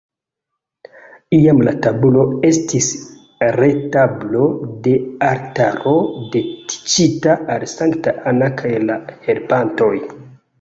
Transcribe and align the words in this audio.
Iam 1.39 1.59
la 1.67 1.73
tabulo 1.87 2.23
estis 2.49 2.87
retablo 3.57 4.47
de 4.87 4.95
altaro 5.29 5.95
dediĉita 6.37 7.37
al 7.57 7.67
Sankta 7.75 8.17
Anna 8.33 8.51
kaj 8.65 8.73
la 8.89 8.99
helpantoj. 9.31 9.93